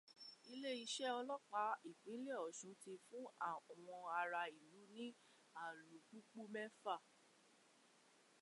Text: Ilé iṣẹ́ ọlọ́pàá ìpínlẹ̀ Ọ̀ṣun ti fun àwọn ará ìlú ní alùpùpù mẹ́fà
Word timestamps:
Ilé 0.51 0.71
iṣẹ́ 0.83 1.15
ọlọ́pàá 1.19 1.71
ìpínlẹ̀ 1.89 2.39
Ọ̀ṣun 2.47 2.73
ti 2.81 2.91
fun 3.05 3.25
àwọn 3.49 3.81
ará 4.19 4.41
ìlú 4.59 4.81
ní 4.95 5.05
alùpùpù 5.63 6.39
mẹ́fà 6.53 6.95